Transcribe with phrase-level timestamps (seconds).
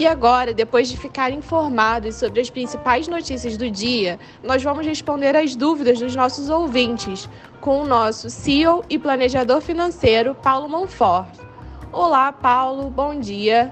[0.00, 5.36] E agora, depois de ficar informados sobre as principais notícias do dia, nós vamos responder
[5.36, 7.28] as dúvidas dos nossos ouvintes
[7.60, 11.28] com o nosso CEO e planejador financeiro, Paulo Monfort.
[11.92, 13.70] Olá, Paulo, bom dia.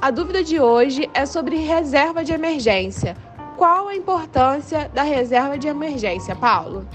[0.00, 3.16] A dúvida de hoje é sobre reserva de emergência.
[3.56, 6.86] Qual a importância da reserva de emergência, Paulo?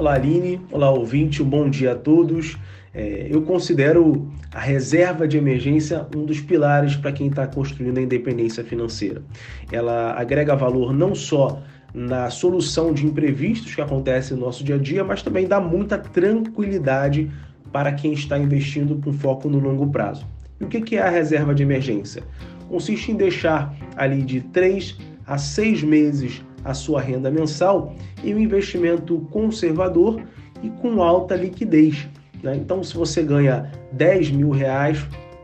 [0.00, 0.58] Olá, Aline.
[0.72, 1.42] Olá, ouvinte.
[1.42, 2.56] Um bom dia a todos.
[2.94, 8.00] É, eu considero a reserva de emergência um dos pilares para quem está construindo a
[8.00, 9.22] independência financeira.
[9.70, 14.78] Ela agrega valor não só na solução de imprevistos que acontecem no nosso dia a
[14.78, 17.30] dia, mas também dá muita tranquilidade
[17.70, 20.26] para quem está investindo com foco no longo prazo.
[20.58, 22.22] E o que é a reserva de emergência?
[22.70, 24.96] Consiste em deixar ali de 3
[25.26, 30.22] a 6 meses a sua renda mensal em um investimento conservador
[30.62, 32.08] e com alta liquidez.
[32.42, 32.56] Né?
[32.56, 35.02] Então, se você ganha 10 mil reais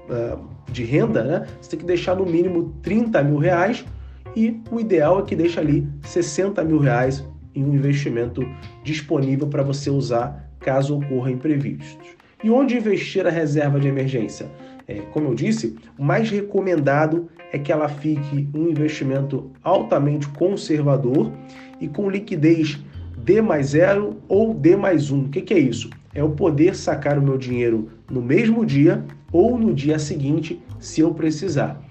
[0.08, 0.38] uh,
[0.70, 3.84] de renda, né, você tem que deixar no mínimo 30 mil reais
[4.34, 8.46] e o ideal é que deixe ali 60 mil reais em um investimento
[8.84, 12.15] disponível para você usar caso ocorra imprevistos.
[12.44, 14.50] E onde investir a reserva de emergência?
[14.86, 21.32] É, como eu disse, o mais recomendado é que ela fique um investimento altamente conservador
[21.80, 22.78] e com liquidez
[23.18, 25.22] D mais zero ou D mais um.
[25.22, 25.88] O que, que é isso?
[26.14, 31.00] É eu poder sacar o meu dinheiro no mesmo dia ou no dia seguinte, se
[31.00, 31.82] eu precisar.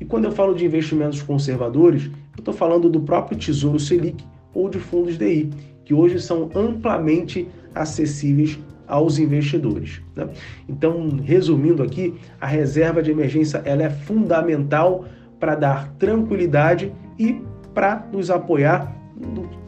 [0.00, 4.68] E quando eu falo de investimentos conservadores, eu estou falando do próprio Tesouro Selic ou
[4.68, 5.50] de fundos DI,
[5.84, 10.00] que hoje são amplamente acessíveis aos investidores.
[10.14, 10.28] Né?
[10.68, 15.04] Então, resumindo aqui, a reserva de emergência ela é fundamental
[15.38, 17.40] para dar tranquilidade e
[17.74, 18.94] para nos apoiar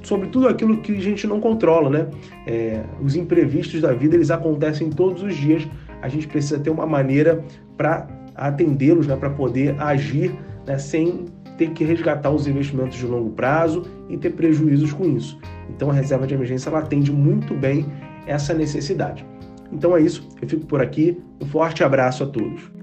[0.02, 2.06] sobre tudo aquilo que a gente não controla, né?
[2.46, 5.66] É, os imprevistos da vida eles acontecem todos os dias.
[6.02, 7.44] A gente precisa ter uma maneira
[7.76, 9.16] para atendê-los, né?
[9.16, 10.34] Para poder agir,
[10.66, 10.78] né?
[10.78, 11.26] Sem
[11.56, 15.38] ter que resgatar os investimentos de longo prazo e ter prejuízos com isso.
[15.70, 17.86] Então a reserva de emergência ela atende muito bem
[18.26, 19.24] essa necessidade.
[19.72, 21.20] Então é isso, eu fico por aqui.
[21.40, 22.75] Um forte abraço a todos.